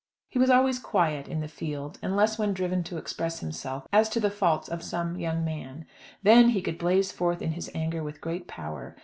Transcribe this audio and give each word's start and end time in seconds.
He 0.29 0.39
was 0.39 0.49
always 0.49 0.79
quiet 0.79 1.27
in 1.27 1.41
the 1.41 1.47
field, 1.47 1.99
unless 2.01 2.39
when 2.39 2.55
driven 2.55 2.81
to 2.85 2.97
express 2.97 3.39
himself 3.41 3.87
as 3.93 4.09
to 4.09 4.19
the 4.19 4.31
faults 4.31 4.67
of 4.67 4.81
some 4.81 5.15
young 5.15 5.45
man. 5.45 5.85
Then 6.23 6.49
he 6.49 6.61
could 6.63 6.79
blaze 6.79 7.11
forth 7.11 7.39
in 7.39 7.51
his 7.51 7.69
anger 7.75 8.01
with 8.03 8.19
great 8.19 8.47
power. 8.47 8.95